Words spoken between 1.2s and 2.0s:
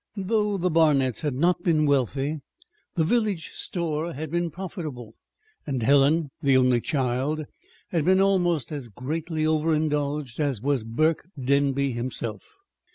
had not been